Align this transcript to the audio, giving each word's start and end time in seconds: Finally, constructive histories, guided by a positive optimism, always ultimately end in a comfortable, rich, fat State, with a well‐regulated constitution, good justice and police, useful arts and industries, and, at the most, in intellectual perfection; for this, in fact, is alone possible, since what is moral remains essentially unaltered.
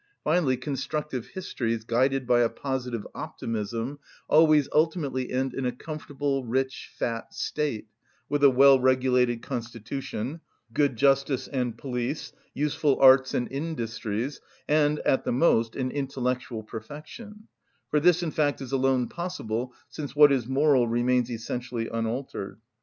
Finally, 0.23 0.57
constructive 0.57 1.27
histories, 1.27 1.83
guided 1.83 2.25
by 2.25 2.39
a 2.39 2.49
positive 2.49 3.05
optimism, 3.13 3.99
always 4.27 4.67
ultimately 4.73 5.31
end 5.31 5.53
in 5.53 5.63
a 5.63 5.71
comfortable, 5.71 6.43
rich, 6.43 6.89
fat 6.97 7.31
State, 7.35 7.87
with 8.27 8.43
a 8.43 8.47
well‐regulated 8.49 9.43
constitution, 9.43 10.41
good 10.73 10.95
justice 10.95 11.47
and 11.47 11.77
police, 11.77 12.33
useful 12.55 12.99
arts 12.99 13.35
and 13.35 13.47
industries, 13.51 14.41
and, 14.67 14.97
at 15.01 15.23
the 15.23 15.31
most, 15.31 15.75
in 15.75 15.91
intellectual 15.91 16.63
perfection; 16.63 17.47
for 17.91 17.99
this, 17.99 18.23
in 18.23 18.31
fact, 18.31 18.59
is 18.59 18.71
alone 18.71 19.07
possible, 19.07 19.71
since 19.87 20.15
what 20.15 20.31
is 20.31 20.47
moral 20.47 20.87
remains 20.87 21.29
essentially 21.29 21.87
unaltered. 21.87 22.59